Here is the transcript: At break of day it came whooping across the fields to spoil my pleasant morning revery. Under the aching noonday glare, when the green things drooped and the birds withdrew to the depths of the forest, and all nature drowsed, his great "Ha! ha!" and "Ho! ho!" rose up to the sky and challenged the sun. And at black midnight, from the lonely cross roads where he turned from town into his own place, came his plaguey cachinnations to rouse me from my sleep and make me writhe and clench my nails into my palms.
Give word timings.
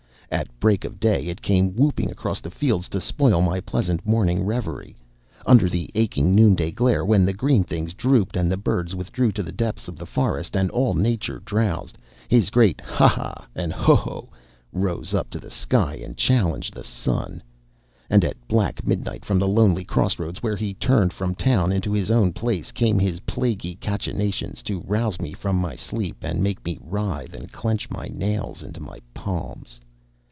At 0.33 0.47
break 0.61 0.85
of 0.85 0.97
day 0.97 1.25
it 1.25 1.41
came 1.41 1.75
whooping 1.75 2.09
across 2.09 2.39
the 2.39 2.49
fields 2.49 2.87
to 2.89 3.01
spoil 3.01 3.41
my 3.41 3.59
pleasant 3.59 4.07
morning 4.07 4.41
revery. 4.45 4.95
Under 5.45 5.67
the 5.67 5.89
aching 5.93 6.33
noonday 6.33 6.71
glare, 6.71 7.03
when 7.03 7.25
the 7.25 7.33
green 7.33 7.65
things 7.65 7.93
drooped 7.93 8.37
and 8.37 8.49
the 8.49 8.55
birds 8.55 8.95
withdrew 8.95 9.33
to 9.33 9.43
the 9.43 9.51
depths 9.51 9.89
of 9.89 9.97
the 9.97 10.05
forest, 10.05 10.55
and 10.55 10.71
all 10.71 10.93
nature 10.93 11.41
drowsed, 11.43 11.97
his 12.29 12.49
great 12.49 12.79
"Ha! 12.79 13.09
ha!" 13.09 13.45
and 13.57 13.73
"Ho! 13.73 13.93
ho!" 13.93 14.29
rose 14.71 15.13
up 15.13 15.29
to 15.31 15.37
the 15.39 15.51
sky 15.51 15.95
and 16.01 16.15
challenged 16.15 16.73
the 16.73 16.83
sun. 16.85 17.43
And 18.09 18.23
at 18.23 18.47
black 18.47 18.87
midnight, 18.87 19.25
from 19.25 19.37
the 19.37 19.49
lonely 19.49 19.83
cross 19.83 20.17
roads 20.17 20.41
where 20.41 20.55
he 20.55 20.73
turned 20.75 21.11
from 21.11 21.35
town 21.35 21.73
into 21.73 21.91
his 21.91 22.09
own 22.09 22.31
place, 22.31 22.71
came 22.71 22.99
his 22.99 23.19
plaguey 23.27 23.75
cachinnations 23.81 24.63
to 24.63 24.79
rouse 24.87 25.19
me 25.19 25.33
from 25.33 25.57
my 25.57 25.75
sleep 25.75 26.23
and 26.23 26.41
make 26.41 26.63
me 26.63 26.79
writhe 26.81 27.33
and 27.33 27.51
clench 27.51 27.89
my 27.89 28.07
nails 28.07 28.63
into 28.63 28.79
my 28.81 29.01
palms. 29.13 29.77